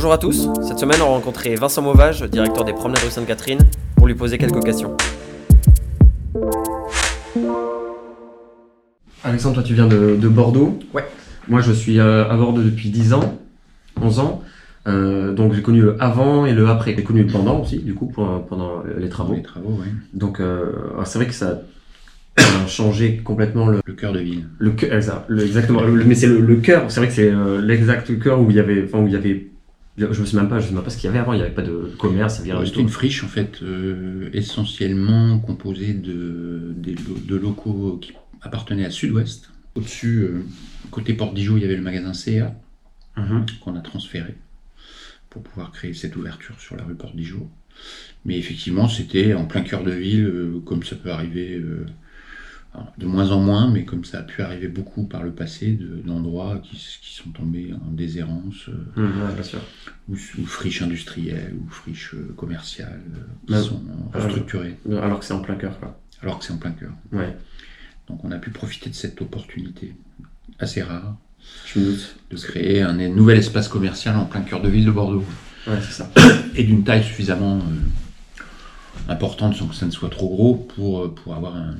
[0.00, 3.58] Bonjour à tous, cette semaine on a rencontré Vincent Mauvage, directeur des promenades rue Sainte-Catherine,
[3.96, 4.96] pour lui poser quelques questions.
[9.24, 10.78] Alexandre, toi tu viens de, de Bordeaux.
[10.94, 11.04] Ouais.
[11.48, 13.40] Moi je suis euh, à Bordeaux depuis 10 ans,
[14.00, 14.42] 11 ans.
[14.86, 16.94] Euh, donc j'ai connu le avant et le après.
[16.96, 19.34] J'ai connu le pendant aussi, du coup, pour- pendant les travaux.
[19.34, 19.88] Les travaux, oui.
[20.14, 20.66] Donc euh,
[21.06, 21.62] c'est vrai que ça
[22.36, 24.46] a changé complètement le, Le cœur de ville.
[24.60, 25.80] le cœur, exact- le- exactement.
[25.82, 26.84] Le- mais c'est le, le cœur.
[26.86, 29.16] C'est vrai que c'est euh, l'exact cœur où il y avait, enfin où il y
[29.16, 29.48] avait,
[29.98, 31.32] je me sais même pas, je sais même pas ce qu'il y avait avant.
[31.32, 35.38] Il y avait pas de commerce, il du C'était une friche, en fait, euh, essentiellement
[35.40, 39.50] composée de, de locaux qui appartenaient à Sud-Ouest.
[39.74, 40.44] Au-dessus, euh,
[40.90, 42.54] côté Porte d'Ijo, il y avait le magasin CA
[43.16, 43.46] Mhm.
[43.60, 44.36] qu'on a transféré
[45.28, 47.50] pour pouvoir créer cette ouverture sur la rue Porte d'Ijo.
[48.24, 51.86] Mais effectivement, c'était en plein cœur de ville, euh, comme ça peut arriver euh,
[52.74, 55.72] alors, de moins en moins, mais comme ça a pu arriver beaucoup par le passé,
[55.72, 58.68] de- d'endroits qui, sont tombés en déshérence.
[58.68, 59.60] euh, ouais, bien sûr.
[60.08, 63.00] ou, ou friches industrielles ou friches euh, commerciales
[63.50, 63.82] euh, qui sont
[64.12, 65.98] restructurées, Alors que c'est en plein cœur, quoi.
[66.22, 66.92] alors que c'est en plein cœur.
[67.12, 67.36] Ouais.
[68.08, 69.94] Donc on a pu profiter de cette opportunité
[70.58, 71.16] assez rare
[71.66, 72.16] Je me doute.
[72.30, 75.24] de créer un nouvel espace commercial en plein cœur de ville de Bordeaux
[75.66, 76.10] Ouais, c'est ça.
[76.54, 77.60] et d'une taille suffisamment euh,
[79.08, 81.74] importante sans que ça ne soit trop gros pour, euh, pour avoir un-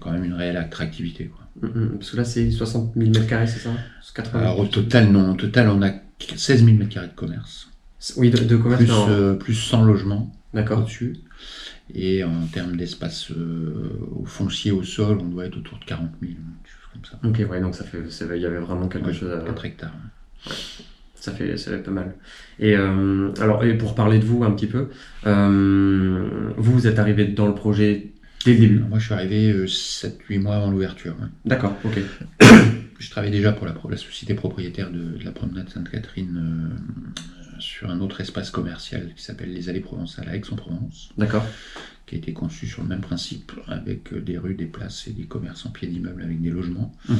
[0.00, 1.26] quand même une réelle attractivité.
[1.26, 1.68] Quoi.
[1.68, 3.70] Mhm, Parce que là, c'est 60 000 mètres carrés, c'est ça?
[4.02, 5.90] C'est 80 Alors au total, non, au total on a
[6.34, 7.68] 16 000 m2 de commerce,
[8.16, 8.82] Oui, de, de commerce.
[8.82, 9.06] plus, non.
[9.08, 10.32] euh, plus 100 logements.
[10.54, 11.18] Au-dessus.
[11.94, 13.90] Et en termes d'espace euh,
[14.24, 16.40] foncier au sol, on doit être autour de 40 000, quelque
[16.72, 17.28] chose comme ça.
[17.44, 17.98] Ok, ouais, donc ça fait,
[18.34, 19.92] il y avait vraiment quelque Ouais, chose à, 4 hectares.
[21.26, 22.14] Ça fait, ça fait pas mal.
[22.60, 24.90] Et euh, alors, et pour parler de vous un petit peu,
[25.26, 28.12] euh, vous, vous êtes arrivé dans le projet
[28.44, 28.78] dès le début?
[28.78, 31.14] Moi, je suis arrivé 7-8 mois avant l'ouverture.
[31.20, 31.26] ouais.
[31.44, 31.98] D'accord, ok.
[32.98, 36.70] Je travaillais déjà pour la, pro- la société propriétaire de, de la promenade Sainte-Catherine
[37.18, 41.44] euh, sur un autre espace commercial qui s'appelle les Allées Provençales à Aix-en-Provence, D'accord.
[42.06, 45.10] qui a été conçu sur le même principe, avec euh, des rues, des places et
[45.12, 46.94] des commerces en pied d'immeuble avec des logements.
[47.08, 47.16] Mhm.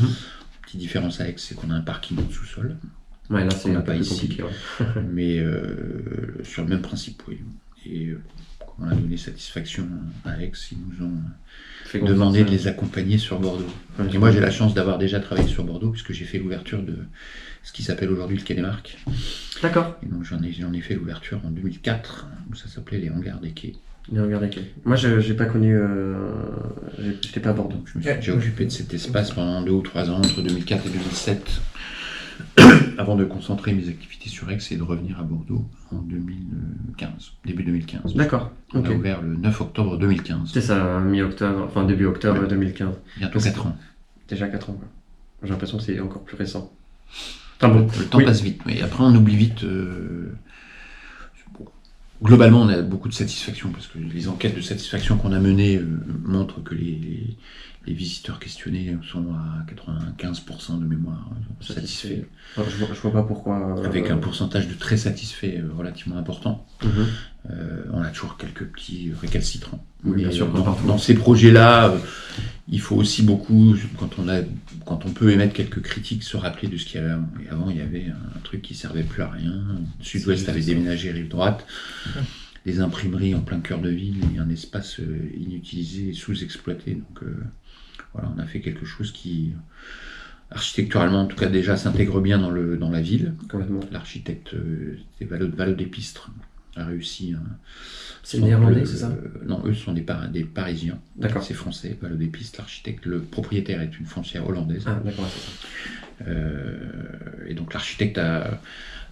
[0.63, 2.77] Petite différence avec, c'est qu'on a un parking au sous-sol.
[3.31, 4.29] Ouais, là, c'est un peu pas plus ici.
[4.29, 4.43] compliqué.
[4.43, 4.87] ouais.
[5.13, 5.65] mais euh,
[6.45, 7.39] sur le même principe, oui.
[7.85, 8.21] Et euh,
[8.79, 9.89] on a donné satisfaction
[10.25, 11.13] à Aix, ils nous ont
[11.85, 13.67] Fait demandé de les accompagner sur Bordeaux.
[13.99, 14.07] ouais.
[14.15, 16.97] Et moi, j'ai la chance d'avoir déjà travaillé sur Bordeaux, puisque j'ai fait l'ouverture de
[17.63, 18.99] ce qui s'appelle aujourd'hui le Quai des Marques.
[19.63, 19.97] D'accord.
[20.03, 23.41] Et donc, j'en ai, j'en ai fait l'ouverture en 2004, où ça s'appelait les hangars
[23.41, 23.73] des quais.
[24.11, 24.47] Bien regardé.
[24.47, 24.59] ok.
[24.85, 25.75] Moi, je j'ai pas connu.
[25.77, 26.31] Euh,
[27.03, 27.83] j'ai- J'étais pas à Bordeaux.
[27.87, 30.87] Je me suis déjà occupé de cet espace pendant deux ou trois ans, entre 2004
[30.87, 31.61] et 2007,
[32.99, 37.63] avant de concentrer mes activités sur Aix et de revenir à Bordeaux en 2015, début
[37.65, 38.15] 2015.
[38.15, 38.51] D'accord.
[38.75, 38.87] On Ok.
[38.87, 40.51] a ouvert le 9 octobre 2015.
[40.53, 42.49] C'est ça, mi-octobre, enfin début octobre Ouais.
[42.49, 42.95] 2015.
[43.19, 43.77] Bientôt 4 ans.
[44.29, 44.89] Déjà 4 ans, quoi.
[45.43, 46.73] J'ai l'impression que c'est encore plus récent.
[47.61, 47.87] Enfin bon.
[47.99, 48.25] Le temps Oui.
[48.25, 48.61] passe vite.
[48.69, 49.65] Et après, on oublie vite.
[49.65, 50.33] euh,
[51.59, 51.67] bon.
[52.23, 55.77] Globalement, on a beaucoup de satisfaction parce que les enquêtes de satisfaction qu'on a menées
[55.77, 55.87] euh,
[56.25, 57.37] montrent que les,
[57.87, 61.31] les- visiteurs questionnés sont à 95% de mémoire
[61.61, 62.27] Satisfait.
[62.55, 63.79] satisfaits, je, vois, je vois pas pourquoi.
[63.79, 66.67] euh, avec un pourcentage de très satisfaits euh, relativement important.
[66.83, 66.91] mhm.
[67.51, 69.85] Euh, on a toujours quelques petits récalcitrants.
[70.05, 71.95] Oui, bien sûr, dans, dans ces projets-là,
[72.69, 74.41] il faut aussi beaucoup, quand on, a,
[74.85, 77.29] quand on peut émettre quelques critiques, se rappeler de ce qu'il y avait avant.
[77.45, 79.65] Et avant, il y avait un truc qui servait plus à rien.
[80.01, 81.65] Sud-Ouest avait déménagé rive droite,
[82.65, 86.95] des imprimeries en plein cœur de ville et un espace euh, inutilisé et sous-exploité.
[86.95, 87.37] Donc euh,
[88.17, 89.53] voilà, on a fait quelque chose qui,
[90.51, 93.35] architecturalement en tout cas déjà, s'intègre bien dans, le, dans la ville.
[93.93, 96.31] L'architecte euh, c'était Valo, Valo d'Épistre
[96.77, 97.35] a réussi.
[98.23, 99.13] C'est néerlandais, c'est ça
[99.47, 100.99] Non, eux sont des, Par- des Parisiens.
[101.17, 101.43] D'accord.
[101.43, 103.07] C'est français, Valo d'Épistre, l'architecte.
[103.07, 104.85] Le propriétaire est une foncière hollandaise.
[104.87, 106.29] Ah, d'accord, c'est ça.
[106.29, 106.77] Euh,
[107.47, 108.61] et donc l'architecte a,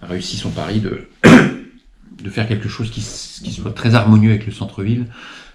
[0.02, 1.06] a réussi son pari de,
[2.22, 5.06] de faire quelque chose qui soit très harmonieux avec le centre-ville,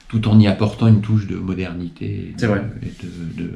[0.09, 2.64] tout en y apportant une touche de modernité et C'est de- vrai.
[2.84, 2.88] et
[3.40, 3.52] de- de-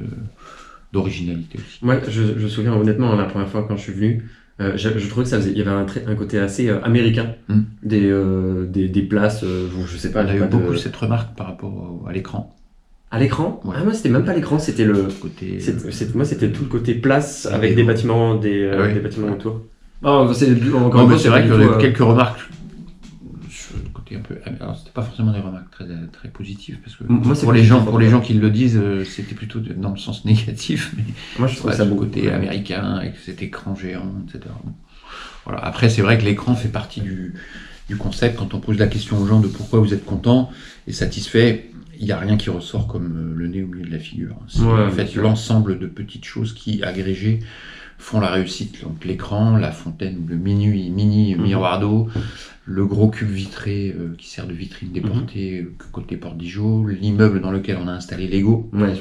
[0.92, 1.78] d'originalité aussi.
[1.82, 4.22] Moi, je, je me souviens honnêtement, la première fois quand je suis venu,
[4.60, 7.34] euh, je, je trouvais que ça faisait, il y avait un, côté assez euh, américain
[7.48, 7.60] Mm.
[7.82, 10.76] des, euh, des, des places, euh, je sais pas, On a eu pas de- beaucoup
[10.76, 12.54] cette remarque par rapport au- à l'écran.
[13.10, 13.60] à l'écran?
[13.64, 13.74] Ouais.
[13.78, 15.06] Ah, moi, c'était même pas l'écran, c'était le.
[15.20, 15.58] Côté,
[16.14, 17.88] moi, c'était tout le côté place avec des bon.
[17.88, 18.94] batatiments, des, Ah oui.
[18.94, 19.60] des bâtiments autour.
[20.02, 20.46] Oh, c'est
[21.28, 22.40] vrai que euh, quelques remarques
[24.22, 24.60] côté un peu.
[24.60, 27.80] Alors, c'était pas forcément des remarques très, très positives, parce que Moi, pour, les gens,
[27.80, 31.04] en pour les gens qui le disent, euh, c'était plutôt dans le sens négatif, mais
[31.38, 31.96] Moi, je trouve ça beau.
[31.96, 34.46] côté américain, avec cet écran géant, etc.
[35.44, 35.60] Voilà.
[35.60, 37.34] Après, c'est vrai que l'écran fait partie du,
[37.88, 38.36] du concept.
[38.38, 40.50] Quand on pose la question aux gens de pourquoi vous êtes content
[40.86, 43.90] et satisfait, il n'y a rien qui ressort comme euh, le nez au milieu de
[43.92, 44.36] la figure.
[44.48, 45.22] C'est Ouais, en bien fait sûr.
[45.22, 47.40] l'ensemble de petites choses qui, agrégées,
[47.98, 48.82] font la réussite.
[48.82, 51.42] Donc l'écran, la fontaine, le mini, mini Mhm.
[51.42, 52.08] miroir d'eau,
[52.66, 57.40] le gros cube vitré euh, qui sert de vitrine déportée euh, côté Porte d'Ijo, l'immeuble
[57.40, 58.70] dans lequel on a installé Lego.
[58.72, 58.94] Ouais,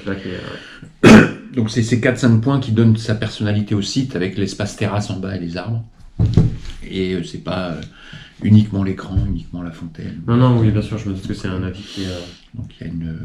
[1.56, 5.20] Donc c'est ces 4-5 points qui donnent sa personnalité au site avec l'espace terrasse en
[5.20, 5.84] bas et les arbres.
[6.90, 7.82] Et euh, c'est pas euh,
[8.42, 10.22] uniquement l'écran, uniquement la fontaine.
[10.28, 12.20] Non, non, oui, bien sûr, je me doute que c'est un avis qui euh,
[12.56, 13.18] Donc il y a une,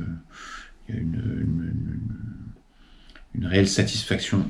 [0.89, 4.47] il y a une, une- une- une réelle satisfaction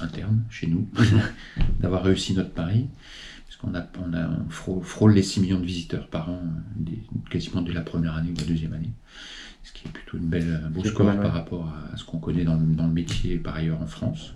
[0.00, 0.88] interne chez nous
[1.80, 2.86] d'avoir réussi notre pari.
[3.46, 6.42] Parce qu'on a, on a, on frôle, frôle les 6 millions de visiteurs par an,
[6.76, 8.90] des- quasiment dès la première année ou la deuxième année.
[9.62, 12.44] Ce qui est plutôt une belle, un beau score par rapport à ce qu'on connaît
[12.44, 14.34] dans, le- dans le métier par ailleurs en France.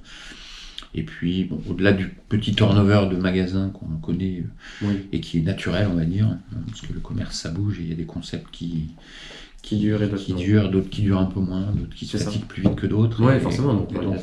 [0.94, 5.38] Et puis, bon, au-delà du petit turnover de magasins qu'on connaît euh, Oui, et qui
[5.38, 7.92] est naturel, on va dire, hein, parce que le commerce ça bouge et il y
[7.92, 8.90] a des concepts qui,
[9.62, 12.16] qui dure et d'autres qui durent, d'autres qui durent un peu moins, d'autres qui se
[12.16, 12.24] ça.
[12.24, 13.20] fatiguent plus vite que d'autres.
[13.32, 14.16] Et- forcément, donc, on,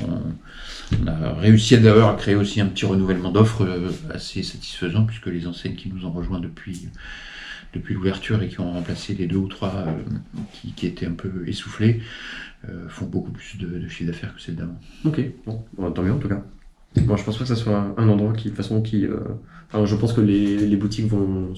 [1.04, 5.28] on a réussi d'ailleurs à créer aussi un petit renouvellement d'offres euh, assez satisfaisant puisque
[5.28, 6.88] les enseignes qui nous ont rejoints depuis,
[7.74, 9.92] depuis l'ouverture et qui ont remplacé les deux ou trois euh,
[10.54, 12.02] qui, qui étaient un peu essoufflés
[12.70, 14.80] euh, font beaucoup plus de, de chiffre d'affaires que celles d'avant.
[15.04, 16.44] Ok, bon, bon, tant mieux en tout cas.
[17.06, 19.06] Moi, je pense pas que ça soit un endroit qui, de toute façon, qui.
[19.06, 19.20] euh,
[19.86, 21.54] je pense que les, les boutiques vont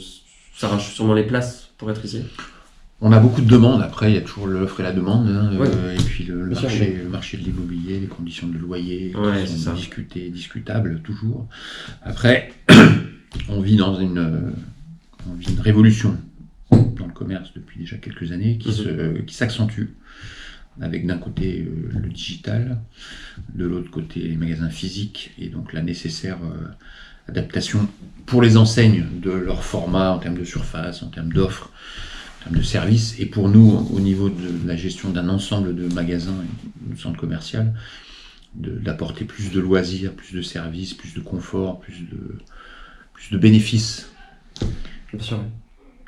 [0.55, 2.23] s'arrachent sûrement les places pour être ici.
[2.99, 5.55] On a beaucoup de demandes, après il y a toujours l'offre et la demande, hein,
[5.57, 5.67] Ouais.
[5.69, 8.47] euh, et puis le, le Bien sûr, marché, mais- le marché de l'immobilier, les conditions
[8.47, 11.47] de loyer Ouais, qui sont discutées, discutables toujours.
[12.01, 12.51] Après,
[13.49, 14.39] on vit dans une, euh,
[15.29, 16.17] on vit une révolution
[16.71, 19.29] dans le commerce depuis déjà quelques années qui Mhm.
[19.29, 19.89] s'accentue.
[20.79, 22.77] Avec d'un côté euh, le digital,
[23.55, 26.67] de l'autre côté les magasins physiques, et donc la nécessaire euh,
[27.29, 27.87] adaptation
[28.27, 31.71] pour les enseignes de leur format en termes de surface, en termes d'offres,
[32.51, 36.35] de services, et pour nous, au niveau de la gestion d'un ensemble de magasins
[36.89, 37.59] et de centres commerciaux,
[38.55, 42.37] d'apporter plus de loisirs, plus de services, plus de confort, plus de,
[43.13, 44.09] plus de bénéfices
[45.13, 45.39] Bien sûr.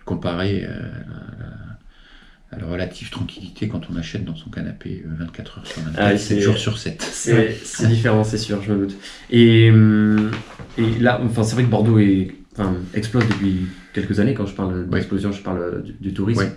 [0.05, 5.67] comparé à, à la relative tranquillité quand on achète dans son canapé euh, 24 heures
[5.67, 7.01] sur 24, Ah, 7 c'est- jours sur 7.
[7.11, 8.95] C'est c'est différent, c'est sûr, je me doute.
[9.29, 10.31] Et, hum,
[10.79, 14.33] et là, enfin, c'est vrai que Bordeaux est, enfin, explose depuis quelques années.
[14.33, 16.41] Quand je parle d'explosion, je parle euh, du, du tourisme.
[16.41, 16.51] Ouais.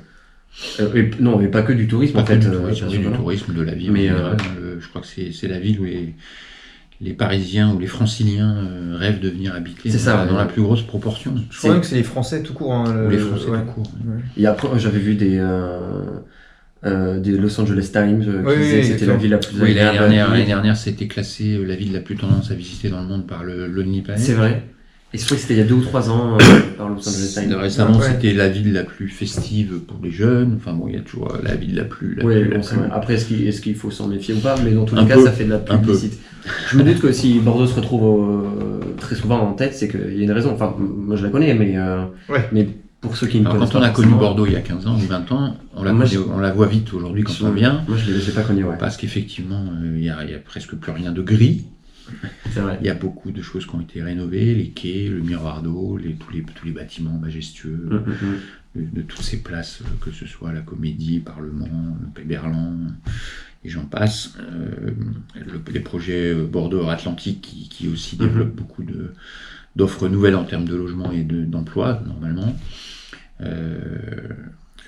[0.81, 2.37] Euh, et- non, mais pas que du tourisme, Pas en fait.
[2.39, 5.01] du euh, tourisme, oui, du tourisme, de la en Mais, général, euh, hein, je crois
[5.01, 6.15] que c'est la ville où les,
[7.01, 10.39] les Parisiens ou les Franciliens euh, rêvent de venir habiter C'est ça, dans ouais.
[10.39, 11.35] la plus grosse proportion.
[11.51, 12.75] Je crois que c'est les Français tout court.
[12.75, 13.59] hein, le- Ou les Français ouais.
[13.61, 13.93] tout court.
[14.37, 16.03] Et après, j'avais vu des, euh,
[16.85, 19.39] euh, des Los Angeles Times euh, qui Oui, oui, disaient que c'était la ville la
[19.39, 22.91] plus Oui, l'année dernière, dernière, c'était classé euh, la ville la plus tendance à visiter
[22.91, 24.23] dans le monde par le Lonely Planet.
[24.23, 24.65] C'est vrai.
[25.15, 26.39] Et je crois que c'était il y a deux ou trois ans euh,
[26.79, 27.53] par Los Angeles Times.
[27.55, 28.07] Récemment, Ouais.
[28.13, 30.55] c'était la ville la plus festive pour les jeunes.
[30.57, 32.15] Enfin bon, il y a toujours euh, la ville la plus.
[32.17, 32.61] La bon.
[32.91, 34.55] Après, est-ce qu'il est faut s'en méfier ou pas?
[34.65, 35.25] Mais dans tous les Un cas, peu.
[35.25, 36.17] ça fait de la publicité.
[36.71, 38.31] Je me doute que si Bordeaux se retrouve
[38.61, 40.53] euh, très souvent en tête, c'est qu'il y a une raison.
[40.53, 42.49] Enfin, moi je la connais, mais, euh, Ouais.
[42.51, 42.67] mais
[43.03, 44.87] pour ceux qui ne Alors, connaissent quand on a connu Bordeaux il y a 15
[44.87, 47.35] ans ou 20 ans, on la, Moi, connaît- je- on la voit vite aujourd'hui quand
[47.43, 47.83] on vient.
[47.87, 48.77] Moi je ne l'ai pas connu, ouais.
[48.79, 51.65] Parce qu'effectivement, euh, il n'y a, il y a presque plus rien de gris.
[52.55, 52.79] Vrai.
[52.81, 55.97] Il y a beaucoup de choses qui ont été rénovées, les quais, le miroir d'eau,
[55.97, 58.39] les, tous, les, tous les bâtiments majestueux, Mm, mm, mm.
[58.77, 62.77] de, de toutes ces places, euh, que ce soit la Comédie, Parlement, le Péberlan,
[63.65, 64.35] et j'en passe.
[64.41, 64.91] Euh,
[65.37, 68.85] le- les projets euh, Bordeaux Atlantique qui, qui aussi développent beaucoup
[69.77, 72.57] d'offres nouvelles en termes de logement et de- d'emploi, normalement.
[73.41, 74.29] Euh,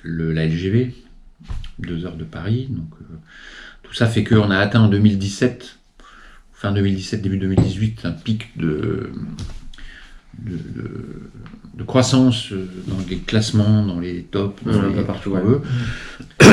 [0.03, 0.95] le, la LGV,
[1.79, 2.67] deux heures de Paris.
[2.71, 3.15] Donc, euh,
[3.83, 5.79] tout ça fait qu'on a atteint en 2017,
[6.55, 9.13] fin 2017, début 2018, un pic de,
[10.39, 11.21] de, de-
[11.75, 15.41] de croissance euh, dans les classements, dans les tops, dans Ouais, les- partout, ouais.
[15.43, 15.61] veut.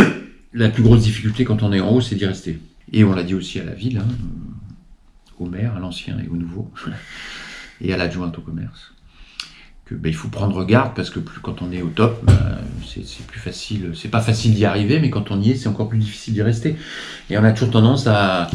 [0.53, 2.59] La plus grosse difficulté quand on est en haut, c'est d'y rester.
[2.91, 6.27] Et on l'a dit aussi à la ville, hein, euh, au maire, à l'ancien et
[6.27, 6.69] au nouveau,
[7.81, 8.93] et à l'adjointe au commerce,
[9.91, 12.59] que ben, il faut prendre garde parce que plus, quand on est au top, ben,
[12.87, 13.91] c'est plus facile.
[13.93, 16.41] C'est pas facile d'y arriver, mais quand on y est, c'est encore plus difficile d'y
[16.41, 16.75] rester.
[17.29, 18.49] Et on a toujours tendance à,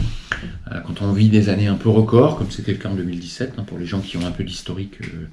[0.66, 3.55] à- quand on vit des années un peu records, comme c'était le cas en 2017,
[3.59, 5.26] hein, pour les gens qui ont un peu d'historique euh,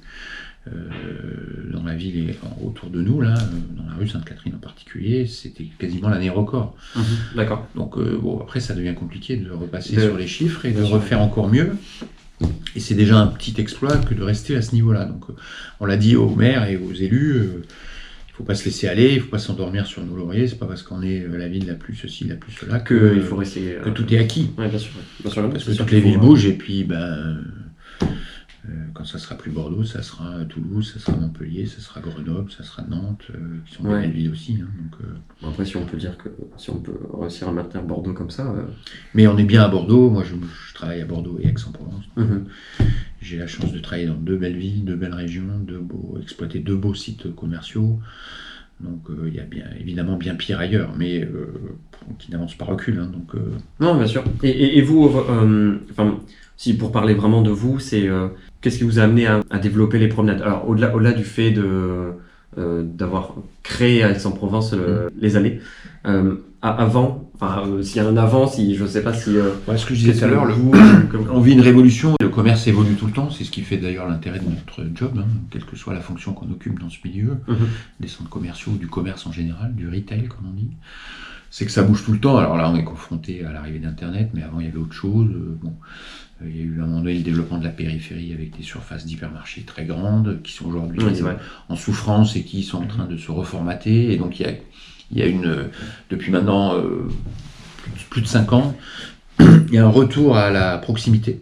[0.68, 3.42] euh, dans la ville et autour de nous, là, euh,
[3.82, 6.74] dans la rue Sainte-Catherine en particulier, c'était quasiment l'année record.
[6.96, 7.02] Mhm.
[7.36, 7.66] D'accord.
[7.74, 10.82] Donc euh, bon, après, ça devient compliqué de repasser De- sur les chiffres et de
[10.82, 11.76] refaire encore mieux.
[12.76, 15.04] Et c'est déjà un petit exploit que de rester à ce niveau-là.
[15.04, 15.34] Donc euh,
[15.80, 17.62] on l'a dit aux maires et aux élus, euh,
[18.28, 20.48] il faut pas se laisser aller, il faut pas s'endormir sur nos lauriers.
[20.48, 23.12] C'est pas parce qu'on est euh, la ville la plus ceci, la plus cela que,
[23.14, 23.76] il faut rester.
[23.84, 24.50] que tout est acquis.
[24.58, 24.90] Ouais, bien sûr.
[24.96, 25.22] ouais.
[25.22, 27.38] Bien sûr, Parce que toutes les villes euh, bougent et puis ben,
[28.94, 32.62] quand ça sera plus Bordeaux, ça sera Toulouse, ça sera Montpellier, ça sera Grenoble, ça
[32.62, 34.00] sera Nantes, euh, qui sont des Ouais.
[34.02, 34.58] belles villes aussi.
[34.62, 35.14] hein, donc, euh.
[35.42, 38.30] Bon, après, si on peut dire que si on peut réussir à maintenir Bordeaux comme
[38.30, 38.50] ça.
[38.50, 38.64] euh,
[39.14, 40.08] Mais on est bien à Bordeaux.
[40.10, 40.34] Moi, je,
[40.68, 42.04] je travaille à Bordeaux et Aix-en-Provence.
[42.16, 42.46] mhm.
[43.20, 46.76] J'ai la chance de travailler dans deux belles villes, deux belles régions, beaux, exploiter deux
[46.76, 47.98] beaux sites commerciaux.
[48.80, 51.54] Donc euh, il y a bien évidemment bien pire ailleurs, mais euh,
[52.18, 52.98] qui n'avance pas recul.
[53.00, 53.40] hein, donc euh,
[53.80, 54.22] Non, bien sûr.
[54.42, 56.16] Et, et- et vous, euh, enfin,
[56.56, 58.28] si pour parler vraiment de vous, c'est euh,
[58.60, 60.42] qu'est-ce qui vous a amené à, à développer les promenades?
[60.42, 62.12] Alors au-delà, au-delà du fait de
[62.56, 63.34] euh, d'avoir
[63.64, 65.58] créé à Aix-en-Provence le- les allées,
[66.06, 69.36] euh, avant, enfin, euh, s'il y a un avant, si je sais pas si.
[69.36, 70.44] euh, voilà ce que je disais tout à l'heure.
[70.44, 70.54] le-
[71.32, 74.08] On vit une révolution, le commerce évolue tout le temps, c'est ce qui fait d'ailleurs
[74.08, 77.38] l'intérêt de notre job, hein, quelle que soit la fonction qu'on occupe dans ce milieu,
[77.48, 77.56] Mhm.
[77.98, 80.70] des centres commerciaux, du commerce en général, du retail comme on dit.
[81.56, 82.36] C'est que ça bouge tout le temps.
[82.36, 85.28] Alors là, on est confronté à l'arrivée d'Internet, mais avant il y avait autre chose.
[85.30, 85.72] Euh, Bon,
[86.42, 88.56] euh, il y a eu à un moment donné le développement de la périphérie avec
[88.56, 91.06] des surfaces d'hypermarchés très grandes qui sont aujourd'hui Oui,
[91.68, 94.12] en souffrance et qui sont en train de se reformater.
[94.12, 94.52] Et donc il y a,
[95.12, 95.68] il y a une,
[96.10, 97.08] depuis maintenant euh,
[98.10, 98.76] plus- de 5 ans,
[99.38, 101.40] il y a un retour à la proximité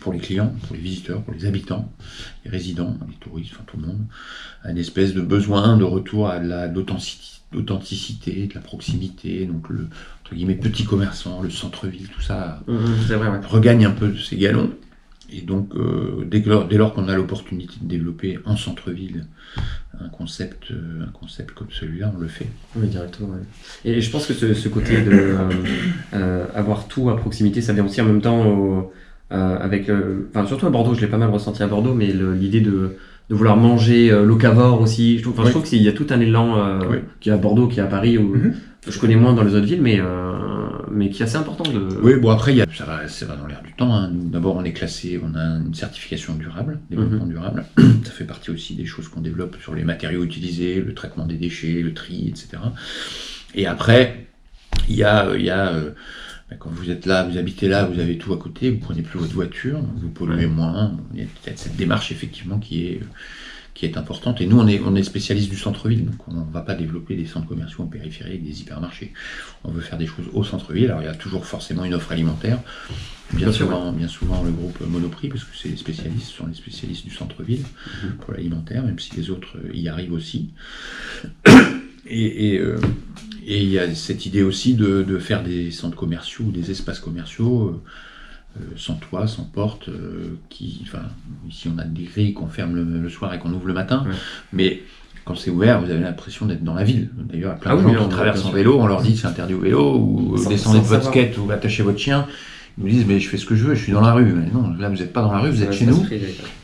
[0.00, 1.90] pour les clients, pour les visiteurs, pour les habitants,
[2.44, 4.04] les résidents, les touristes, enfin tout le monde,
[4.68, 9.86] une espèce de besoin de retour à la- l'authenticité, l'authenticité, de la proximité, donc le
[10.22, 13.38] entre guillemets petit commerçant, le centre-ville, tout ça vrai, ouais.
[13.48, 14.70] regagne un peu de ses galons.
[15.30, 19.26] Et donc, euh, dès que- dès lors qu'on a l'opportunité de développer en centre-ville
[20.00, 22.46] un concept, euh, un concept comme celui-là, on le fait.
[22.76, 23.28] Oui, directement.
[23.30, 23.40] ouais.
[23.84, 25.50] Et je pense que ce, ce côté de euh,
[26.14, 28.92] euh, avoir tout à proximité, ça vient aussi en même temps au-
[29.30, 29.90] avec,
[30.30, 32.96] enfin surtout à Bordeaux, je l'ai pas mal ressenti à Bordeaux, mais l'idée de,
[33.30, 35.18] de vouloir manger euh, locavore aussi.
[35.18, 36.96] Je trouve, enfin, je trouve qu'il y a tout un élan euh, Oui.
[37.20, 38.54] qui est à Bordeaux, qui est à Paris, où Mhm.
[38.88, 40.32] je connais moins dans les autres villes, mais euh,
[40.90, 41.88] mais qui est assez important de.
[42.02, 43.94] Oui, bon après, il y a, ça, va, ça va dans l'air du temps.
[43.94, 44.10] hein.
[44.12, 47.64] D'abord, on est classé, on a une certification durable, développement durable.
[48.04, 51.36] Ça fait partie aussi des choses qu'on développe sur les matériaux utilisés, le traitement des
[51.36, 52.48] déchets, le tri, etc.
[53.54, 54.26] Et après,
[54.88, 55.90] il y a, il y a euh,
[56.56, 59.18] quand vous êtes là, vous habitez là, vous avez tout à côté, vous prenez plus
[59.18, 60.96] votre voiture, vous polluez moins.
[61.14, 63.00] Il y a peut-être cette démarche effectivement qui est
[63.74, 64.40] qui est importante.
[64.40, 67.14] Et nous, on est, on est spécialiste du centre-ville, donc on ne va pas développer
[67.14, 69.12] des centres commerciaux en périphérie des hypermarchés.
[69.62, 70.86] On veut faire des choses au centre-ville.
[70.86, 72.58] Alors, il y a toujours forcément une offre alimentaire.
[73.34, 76.54] Bien, souvent, bien souvent, le groupe Monoprix, parce que c'est les spécialistes, ce sont les
[76.54, 77.62] spécialistes du centre-ville
[78.02, 78.10] Mhm.
[78.16, 80.50] pour l'alimentaire, même si les autres euh, y arrivent aussi.
[82.10, 82.80] Et, et, euh,
[83.50, 87.00] et il y a cette idée aussi de, de faire des centres commerciaux des espaces
[87.00, 91.02] commerciaux euh, euh, sans toit, sans porte, euh, qui, enfin,
[91.48, 94.04] ici on a des grilles qu'on ferme le, le soir et qu'on ouvre le matin,
[94.06, 94.14] Ouais.
[94.52, 94.82] mais
[95.24, 97.10] quand c'est ouvert, vous avez l'impression d'être dans la ville.
[97.30, 99.14] D'ailleurs, a plein Ah de oui, gens on- qui traversent en vélo, on leur dit
[99.16, 101.24] c'est interdit au vélo, ou Sans- descendez de votre savoir.
[101.26, 102.26] skate ou attachez votre chien.
[102.78, 104.32] Ils nous disent mais je fais ce que je veux, je suis dans la rue.
[104.32, 106.02] Mais non, là vous n'êtes pas dans la rue, vous êtes chez nous.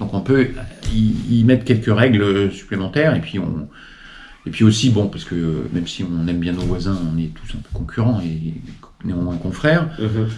[0.00, 0.48] Donc on peut
[0.94, 3.68] y, y mettre quelques règles supplémentaires et puis on
[4.46, 7.18] et puis aussi bon parce que euh, même si on aime bien nos voisins, on
[7.18, 8.54] est tous un peu concurrents et
[9.04, 9.90] néanmoins confrères.
[9.98, 10.28] Mhm.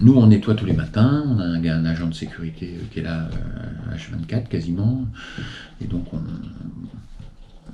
[0.00, 3.00] Nous on nettoie tous les matins, on a un, un agent de sécurité euh, qui
[3.00, 5.06] est là euh, H24 quasiment
[5.80, 6.20] et donc on,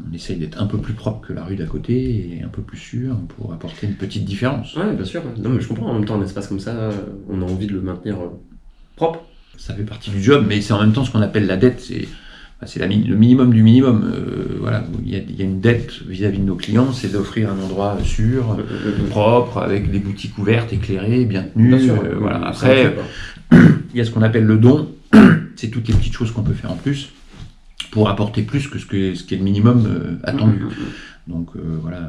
[0.05, 2.63] on essaye d'être un peu plus propre que la rue d'à côté et un peu
[2.63, 4.75] plus sûr pour apporter une petite différence.
[4.77, 5.23] Ouais, bien sûr.
[5.39, 5.87] Non, mais je comprends.
[5.87, 6.93] En même temps, un espace comme ça, euh,
[7.29, 8.29] on a envie de le maintenir euh,
[8.97, 9.21] propre.
[9.57, 11.81] ça fait partie du job, mais c'est en même temps ce qu'on appelle la dette.
[11.81, 12.09] C'est
[12.65, 14.11] c'est le minimum du minimum.
[14.13, 17.13] Euh, voilà, il y, a, il y a une dette vis-à-vis de nos clients, c'est
[17.13, 19.09] d'offrir un endroit sûr, Mhm.
[19.11, 21.69] propre, avec des boutiques ouvertes, éclairées, bien tenues.
[21.69, 22.03] Bien sûr.
[22.03, 22.37] Euh, voilà.
[22.55, 22.97] Ça me Après,
[23.93, 24.91] il y a ce qu'on appelle le don.
[25.57, 27.11] c'est toutes les petites choses qu'on peut faire en plus
[27.91, 30.61] pour apporter plus que ce, que, ce qui est le minimum euh, attendu.
[30.61, 30.71] Mhm.
[31.29, 32.09] Donc euh, voilà,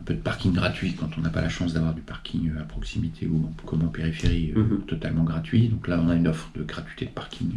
[0.00, 2.60] un peu de parking gratuit quand on n'a pas la chance d'avoir du parking euh,
[2.60, 4.80] à proximité ou en- comme en périphérie euh, Mhm.
[4.86, 5.68] totalement gratuit.
[5.68, 7.50] Donc là on a une offre de gratuité de parking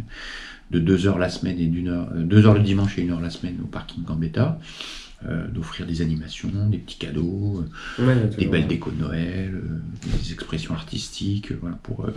[0.71, 3.21] de 2 heures la semaine et d'une heure, 2 heures le dimanche et une heure
[3.21, 4.59] la semaine au parking Gambetta.
[5.25, 7.65] Euh, d'offrir des animations, des petits cadeaux,
[7.99, 9.81] euh, Ouais, des belles décos de Noël, euh,
[10.15, 12.11] des expressions artistiques, euh, voilà, pour, euh,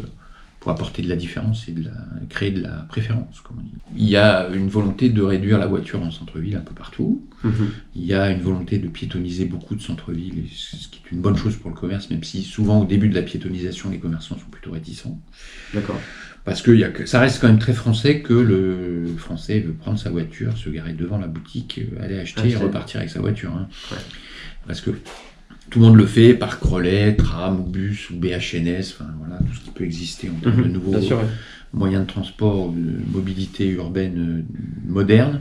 [0.61, 1.93] pour apporter de la différence et de la,
[2.29, 3.73] créer de la préférence, comme on dit.
[3.97, 7.27] Il y a une volonté de réduire la voiture en centre-ville un peu partout.
[7.43, 7.71] Mhm.
[7.97, 11.37] Il y a une volonté de piétoniser beaucoup de centre-ville, ce qui est une bonne
[11.37, 14.51] chose pour le commerce, même si souvent au début de la piétonisation, les commerçants sont
[14.51, 15.19] plutôt réticents.
[15.73, 15.99] D'accord.
[16.45, 19.61] Parce que, il y a que ça reste quand même très français que le français
[19.61, 23.11] veut prendre sa voiture, se garer devant la boutique, euh, aller acheter et repartir avec
[23.11, 23.53] sa voiture.
[23.55, 23.69] hein.
[23.93, 23.99] Ouais.
[24.67, 24.91] Parce que
[25.71, 29.55] tout le monde le fait par relais, tram ou bus ou BHNS, enfin voilà, tout
[29.55, 30.73] ce qui peut exister en termes de Mhm.
[30.73, 31.19] nouveaux Bien sûr.
[31.19, 31.25] ouais.
[31.73, 35.41] moyens de transport, de mobilité urbaine euh, moderne.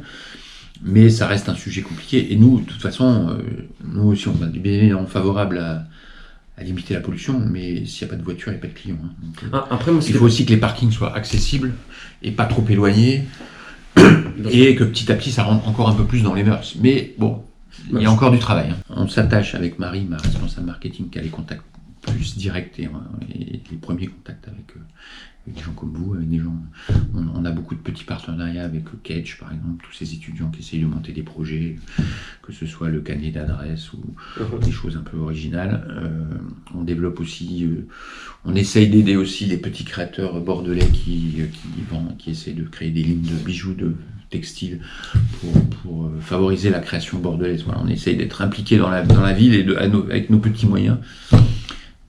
[0.84, 2.32] Mais ça reste un sujet compliqué.
[2.32, 3.42] Et nous, de toute façon, euh,
[3.84, 5.88] nous aussi, on est bien évidemment favorables à,
[6.58, 8.68] à limiter la pollution, mais s'il n'y a pas de voiture, il n'y a pas
[8.68, 8.98] de clients.
[9.04, 9.10] hein.
[9.22, 11.74] Donc, euh, Ah, après, il faut aussi que les parkings soient accessibles
[12.24, 13.24] et pas trop éloignés,
[14.52, 16.76] et que petit à petit, ça rentre encore un peu plus dans les mœurs.
[16.82, 17.44] Mais bon,
[17.92, 18.72] il y a encore du travail.
[18.72, 18.78] hein.
[18.90, 21.64] On s'attache avec Marie, ma responsable marketing, qui a les contacts
[22.02, 22.84] plus directs et,
[23.36, 24.80] et les premiers contacts avec, euh,
[25.46, 26.56] avec des gens comme vous, avec des gens.
[27.14, 30.50] On, on a beaucoup de petits partenariats avec euh, Kedge, par exemple, tous ces étudiants
[30.50, 31.76] qui essayent de monter des projets,
[32.42, 33.98] que ce soit le cahier d'adresse ou
[34.40, 34.60] Mhm.
[34.64, 35.86] des choses un peu originales.
[35.90, 36.24] Euh,
[36.74, 37.86] on développe aussi, euh,
[38.46, 41.68] on essaye d'aider aussi les petits créateurs bordelais qui, euh, qui,
[42.18, 43.94] qui essayent de créer des lignes de bijoux, de
[44.30, 44.80] textiles
[45.40, 47.64] pour, pour, euh, favoriser la création bordelaise.
[47.64, 50.40] Voilà, on essaye d'être impliqué dans la, dans la ville et de, nos- avec nos
[50.40, 50.98] petits moyens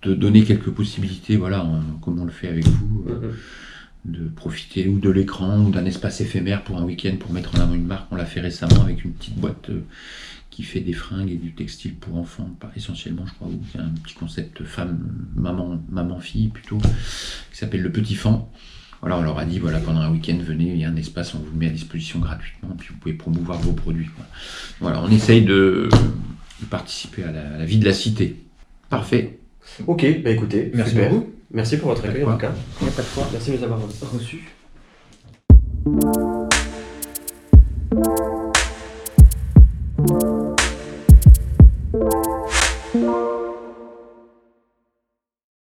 [0.02, 3.32] de donner quelques possibilités, voilà, en- comme on le fait avec vous, euh,
[4.06, 4.12] Mhm.
[4.12, 7.60] de profiter ou de l'écran ou d'un espace éphémère pour un week-end pour mettre en
[7.60, 8.06] avant une marque.
[8.10, 9.80] On l'a fait récemment avec une petite boîte euh,
[10.50, 14.14] qui fait des fringues et du textile pour enfants, essentiellement, je crois, ou un petit
[14.14, 14.98] concept femme,
[15.36, 18.40] maman, maman fille plutôt, qui s'appelle le Petit Fan.
[19.00, 21.34] Voilà, on leur a dit, voilà, pendant un week-end, venez, il y a un espace,
[21.34, 24.08] on vous le met à disposition gratuitement, puis vous pouvez promouvoir vos produits.
[24.14, 24.26] quoi.
[24.80, 25.88] Voilà, on essaye de,
[26.60, 28.36] de participer à la, à la vie de la cité.
[28.90, 29.38] Parfait.
[29.86, 31.10] Ok, bah écoutez, Merci super.
[31.10, 31.30] beaucoup.
[31.52, 32.52] Merci pour votre accueil en tout cas.
[32.80, 33.28] Il n'y a pas de quoi.
[33.32, 34.38] Merci de nous avoir reçus.
[35.86, 36.36] Reçu.